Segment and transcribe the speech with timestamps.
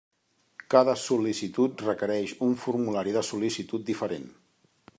[0.73, 4.27] Cada sol·licitud requereix un formulari de sol·licitud diferent.